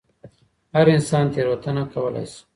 هر 0.75 0.85
انسان 0.95 1.25
تېروتنه 1.33 1.83
کولای 1.93 2.25
سي. 2.33 2.41